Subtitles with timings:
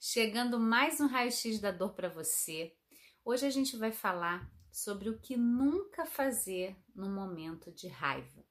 [0.00, 2.72] Chegando mais um raio-x da dor para você.
[3.24, 8.44] Hoje a gente vai falar sobre o que nunca fazer no momento de raiva.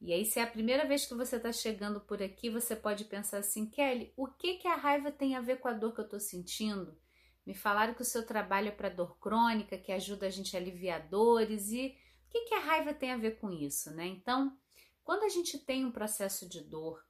[0.00, 3.04] E aí, se é a primeira vez que você está chegando por aqui, você pode
[3.04, 6.00] pensar assim, Kelly, o que, que a raiva tem a ver com a dor que
[6.00, 6.98] eu estou sentindo?
[7.46, 10.58] Me falaram que o seu trabalho é para dor crônica, que ajuda a gente a
[10.58, 11.96] aliviar dores, e
[12.26, 14.08] o que, que a raiva tem a ver com isso, né?
[14.08, 14.58] Então,
[15.04, 17.00] quando a gente tem um processo de dor,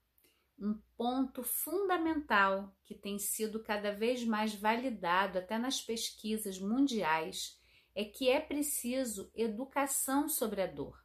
[0.62, 7.60] um ponto fundamental que tem sido cada vez mais validado até nas pesquisas mundiais
[7.94, 10.96] é que é preciso educação sobre a dor.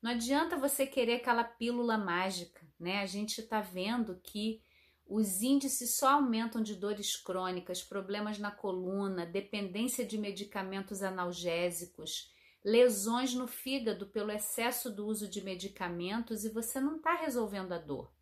[0.00, 3.00] Não adianta você querer aquela pílula mágica, né?
[3.00, 4.62] A gente está vendo que
[5.06, 12.30] os índices só aumentam de dores crônicas, problemas na coluna, dependência de medicamentos analgésicos,
[12.64, 17.78] lesões no fígado pelo excesso do uso de medicamentos e você não está resolvendo a
[17.78, 18.12] dor.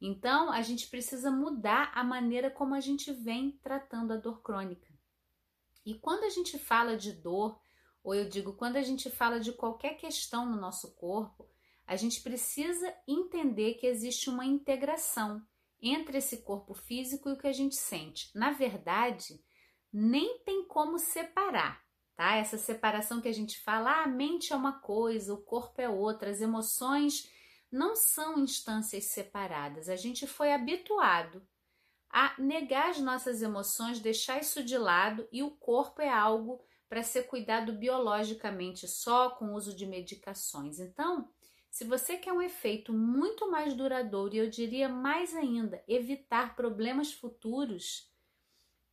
[0.00, 4.92] Então, a gente precisa mudar a maneira como a gente vem tratando a dor crônica.
[5.84, 7.60] E quando a gente fala de dor,
[8.02, 11.48] ou eu digo, quando a gente fala de qualquer questão no nosso corpo,
[11.86, 15.42] a gente precisa entender que existe uma integração
[15.80, 18.30] entre esse corpo físico e o que a gente sente.
[18.34, 19.42] Na verdade,
[19.92, 21.82] nem tem como separar,
[22.16, 22.36] tá?
[22.36, 25.88] Essa separação que a gente fala, ah, a mente é uma coisa, o corpo é
[25.88, 27.30] outra, as emoções
[27.74, 29.88] não são instâncias separadas.
[29.88, 31.44] A gente foi habituado
[32.08, 37.02] a negar as nossas emoções, deixar isso de lado e o corpo é algo para
[37.02, 40.78] ser cuidado biologicamente só com o uso de medicações.
[40.78, 41.28] Então,
[41.68, 47.12] se você quer um efeito muito mais duradouro e eu diria mais ainda, evitar problemas
[47.12, 48.08] futuros,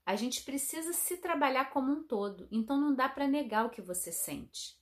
[0.04, 2.48] a gente precisa se trabalhar como um todo.
[2.52, 4.81] Então não dá para negar o que você sente.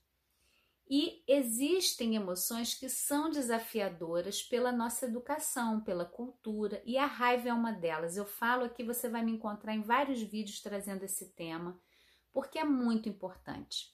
[0.89, 7.53] E existem emoções que são desafiadoras pela nossa educação, pela cultura, e a raiva é
[7.53, 8.17] uma delas.
[8.17, 11.79] Eu falo aqui, você vai me encontrar em vários vídeos trazendo esse tema,
[12.33, 13.93] porque é muito importante.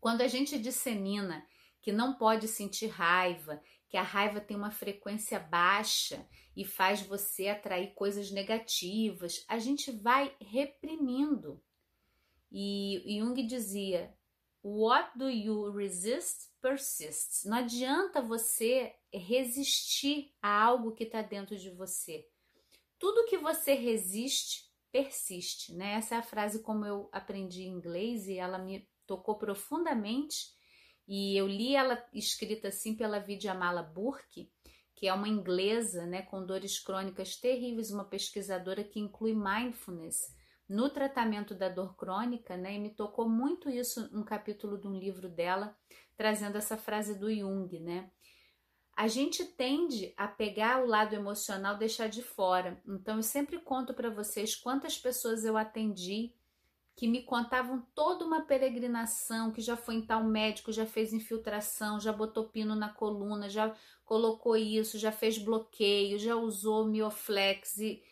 [0.00, 1.44] Quando a gente dissemina
[1.80, 6.24] que não pode sentir raiva, que a raiva tem uma frequência baixa
[6.56, 11.60] e faz você atrair coisas negativas, a gente vai reprimindo.
[12.50, 14.16] E Jung dizia:
[14.62, 17.44] What do you resist persists.
[17.44, 22.26] Não adianta você resistir a algo que está dentro de você.
[22.98, 25.94] Tudo que você resiste persiste, né?
[25.94, 30.54] Essa é a frase como eu aprendi inglês e ela me tocou profundamente.
[31.08, 34.52] E eu li ela escrita assim pela Vidyamala Burke,
[34.94, 40.32] que é uma inglesa, né, com dores crônicas terríveis, uma pesquisadora que inclui mindfulness
[40.72, 42.74] no tratamento da dor crônica, né?
[42.74, 45.76] E me tocou muito isso um capítulo de um livro dela,
[46.16, 48.10] trazendo essa frase do Jung, né?
[48.96, 52.82] A gente tende a pegar o lado emocional, deixar de fora.
[52.88, 56.32] Então eu sempre conto para vocês quantas pessoas eu atendi
[56.96, 62.00] que me contavam toda uma peregrinação, que já foi em tal médico, já fez infiltração,
[62.00, 68.02] já botou pino na coluna, já colocou isso, já fez bloqueio, já usou mioflex e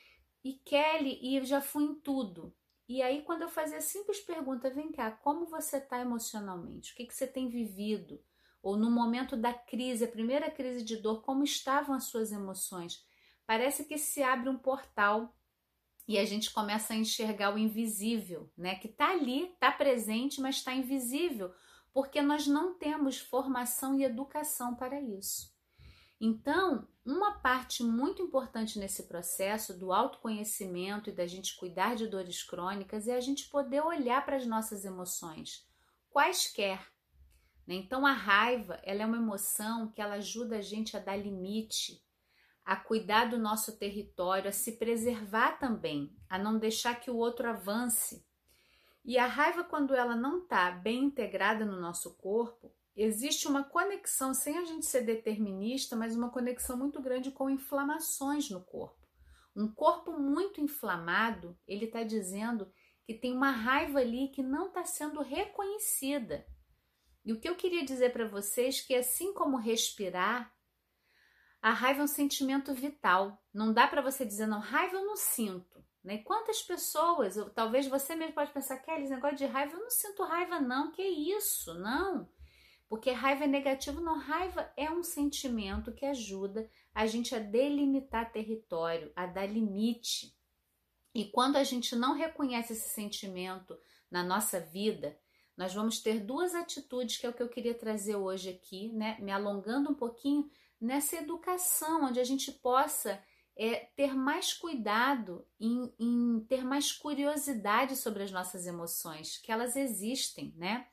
[0.42, 2.54] e Kelly, e eu já fui em tudo.
[2.88, 6.92] E aí, quando eu fazia simples pergunta, vem cá, como você está emocionalmente?
[6.92, 8.20] O que, que você tem vivido?
[8.62, 13.04] Ou no momento da crise, a primeira crise de dor, como estavam as suas emoções?
[13.46, 15.34] Parece que se abre um portal
[16.06, 18.74] e a gente começa a enxergar o invisível, né?
[18.74, 21.54] Que está ali, está presente, mas está invisível,
[21.92, 25.54] porque nós não temos formação e educação para isso.
[26.20, 32.42] Então, uma parte muito importante nesse processo do autoconhecimento e da gente cuidar de dores
[32.42, 35.66] crônicas é a gente poder olhar para as nossas emoções,
[36.10, 36.86] quaisquer.
[37.66, 37.76] Né?
[37.76, 42.04] Então, a raiva ela é uma emoção que ela ajuda a gente a dar limite,
[42.66, 47.48] a cuidar do nosso território, a se preservar também, a não deixar que o outro
[47.48, 48.22] avance.
[49.02, 52.70] E a raiva, quando ela não está bem integrada no nosso corpo,
[53.02, 58.50] existe uma conexão, sem a gente ser determinista, mas uma conexão muito grande com inflamações
[58.50, 59.00] no corpo.
[59.56, 62.70] Um corpo muito inflamado, ele está dizendo
[63.04, 66.46] que tem uma raiva ali que não está sendo reconhecida.
[67.24, 70.54] E o que eu queria dizer para vocês é que assim como respirar,
[71.60, 73.42] a raiva é um sentimento vital.
[73.52, 75.84] Não dá para você dizer não, raiva eu não sinto.
[76.02, 76.18] Né?
[76.18, 80.22] Quantas pessoas, talvez você mesmo pode pensar, Kelly, esse negócio de raiva, eu não sinto
[80.22, 82.28] raiva não, que isso, não.
[82.90, 88.32] Porque raiva é negativo, não, raiva é um sentimento que ajuda a gente a delimitar
[88.32, 90.36] território, a dar limite.
[91.14, 93.78] E quando a gente não reconhece esse sentimento
[94.10, 95.16] na nossa vida,
[95.56, 99.16] nós vamos ter duas atitudes que é o que eu queria trazer hoje aqui, né?
[99.20, 100.50] Me alongando um pouquinho
[100.80, 103.22] nessa educação, onde a gente possa
[103.56, 109.76] é ter mais cuidado em, em, ter mais curiosidade sobre as nossas emoções, que elas
[109.76, 110.88] existem, né?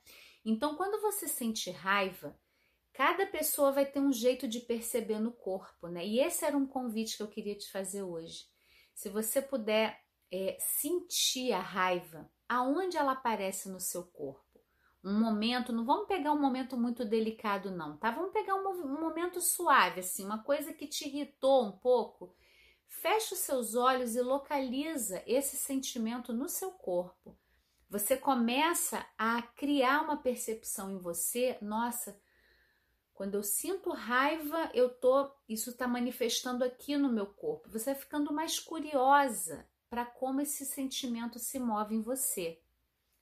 [0.50, 2.34] Então, quando você sente raiva,
[2.94, 6.06] cada pessoa vai ter um jeito de perceber no corpo, né?
[6.06, 8.46] E esse era um convite que eu queria te fazer hoje.
[8.94, 10.02] Se você puder
[10.32, 14.58] é, sentir a raiva, aonde ela aparece no seu corpo
[15.04, 18.10] um momento, não vamos pegar um momento muito delicado, não, tá?
[18.10, 22.34] Vamos pegar um, um momento suave, assim, uma coisa que te irritou um pouco.
[22.86, 27.38] Fecha os seus olhos e localiza esse sentimento no seu corpo.
[27.88, 32.20] Você começa a criar uma percepção em você, nossa,
[33.14, 37.70] quando eu sinto raiva, eu tô, isso está manifestando aqui no meu corpo.
[37.70, 42.60] Você vai ficando mais curiosa para como esse sentimento se move em você.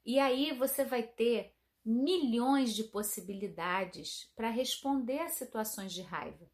[0.05, 1.55] E aí você vai ter
[1.85, 6.51] milhões de possibilidades para responder a situações de raiva.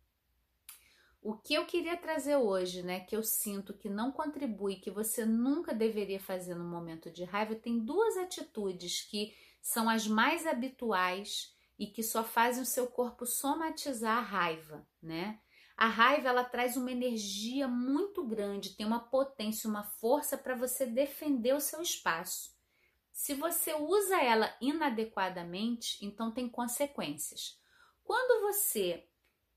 [1.24, 5.24] O que eu queria trazer hoje, né, que eu sinto que não contribui, que você
[5.24, 11.54] nunca deveria fazer no momento de raiva, tem duas atitudes que são as mais habituais
[11.78, 15.38] e que só fazem o seu corpo somatizar a raiva, né?
[15.76, 20.86] A raiva ela traz uma energia muito grande, tem uma potência, uma força para você
[20.86, 22.50] defender o seu espaço.
[23.12, 27.60] Se você usa ela inadequadamente, então tem consequências.
[28.02, 29.06] Quando você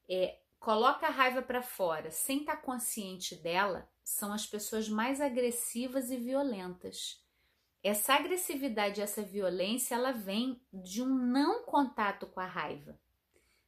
[0.08, 5.22] é, coloca a raiva para fora sem estar tá consciente dela, são as pessoas mais
[5.22, 7.24] agressivas e violentas.
[7.84, 13.00] Essa agressividade, essa violência, ela vem de um não contato com a raiva.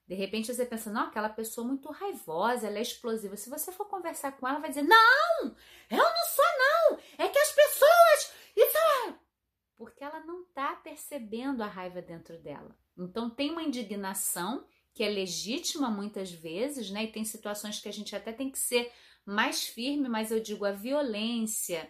[0.07, 3.37] De repente você pensa, não, aquela pessoa muito raivosa, ela é explosiva.
[3.37, 5.55] Se você for conversar com ela, vai dizer, não,
[5.91, 9.13] eu não sou não, é que as pessoas, isso é
[9.75, 12.75] porque ela não está percebendo a raiva dentro dela.
[12.97, 14.65] Então tem uma indignação
[14.97, 17.03] que é legítima muitas vezes, né?
[17.03, 18.91] E tem situações que a gente até tem que ser
[19.23, 21.87] mais firme, mas eu digo a violência,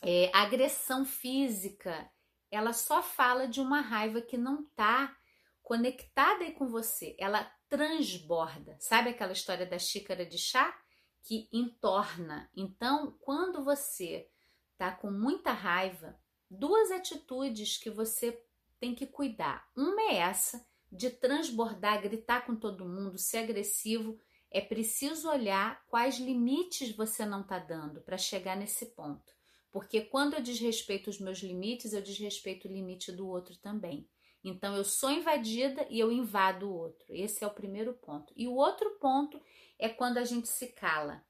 [0.00, 2.08] é, a agressão física,
[2.48, 5.16] ela só fala de uma raiva que não está
[5.64, 8.76] conectada aí com você, ela transborda.
[8.78, 10.78] Sabe aquela história da xícara de chá
[11.24, 12.48] que entorna?
[12.54, 14.30] Então, quando você
[14.78, 16.16] tá com muita raiva,
[16.48, 18.40] duas atitudes que você
[18.78, 19.68] tem que cuidar.
[19.74, 24.18] Uma é essa de transbordar, gritar com todo mundo, ser agressivo.
[24.50, 29.34] É preciso olhar quais limites você não está dando para chegar nesse ponto.
[29.70, 34.08] Porque quando eu desrespeito os meus limites, eu desrespeito o limite do outro também.
[34.42, 37.06] Então eu sou invadida e eu invado o outro.
[37.10, 38.32] Esse é o primeiro ponto.
[38.36, 39.40] E o outro ponto
[39.78, 41.24] é quando a gente se cala.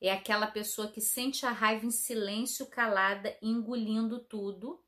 [0.00, 4.82] É aquela pessoa que sente a raiva em silêncio, calada, engolindo tudo.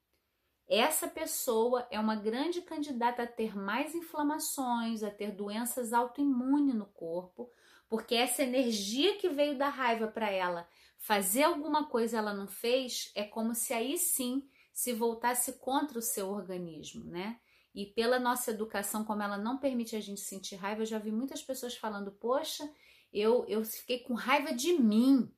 [0.69, 6.87] Essa pessoa é uma grande candidata a ter mais inflamações, a ter doenças autoimunes no
[6.87, 7.51] corpo,
[7.89, 10.69] porque essa energia que veio da raiva para ela
[10.99, 16.03] fazer alguma coisa ela não fez, é como se aí sim se voltasse contra o
[16.03, 17.41] seu organismo, né?
[17.75, 21.11] E pela nossa educação, como ela não permite a gente sentir raiva, eu já vi
[21.13, 22.69] muitas pessoas falando: Poxa,
[23.13, 25.33] eu, eu fiquei com raiva de mim.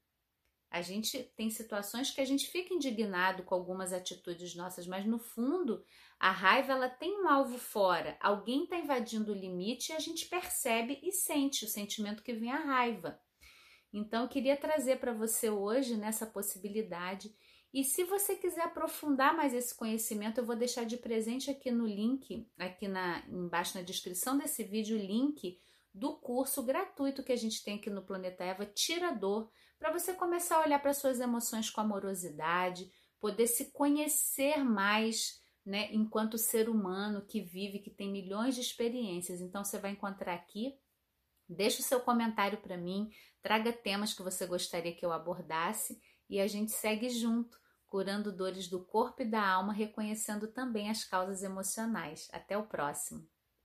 [0.70, 5.18] A gente tem situações que a gente fica indignado com algumas atitudes nossas, mas no
[5.18, 5.84] fundo
[6.18, 8.16] a raiva ela tem um alvo fora.
[8.20, 12.52] Alguém está invadindo o limite e a gente percebe e sente o sentimento que vem
[12.52, 13.20] a raiva.
[13.92, 17.34] Então eu queria trazer para você hoje nessa possibilidade.
[17.74, 21.86] E se você quiser aprofundar mais esse conhecimento, eu vou deixar de presente aqui no
[21.86, 25.58] link, aqui na embaixo na descrição desse vídeo, o link
[25.92, 30.56] do curso gratuito que a gente tem aqui no Planeta Eva, Tirador, para você começar
[30.56, 37.24] a olhar para suas emoções com amorosidade, poder se conhecer mais, né, enquanto ser humano
[37.26, 39.40] que vive, que tem milhões de experiências.
[39.40, 40.78] Então você vai encontrar aqui.
[41.48, 43.10] Deixa o seu comentário para mim,
[43.42, 48.68] traga temas que você gostaria que eu abordasse e a gente segue junto, curando dores
[48.68, 52.28] do corpo e da alma, reconhecendo também as causas emocionais.
[52.32, 53.26] Até o próximo.